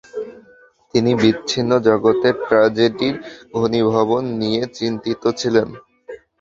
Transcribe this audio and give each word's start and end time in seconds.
তিনি 0.93 1.11
বিচ্ছিন্ন 1.21 1.71
জগতে 1.87 2.29
ট্র্যাজেডির 2.41 3.15
ঘনীভবন 3.57 4.23
নিয়ে 4.41 4.61
চিন্তিত 4.77 5.23
ছিলেন। 5.39 5.67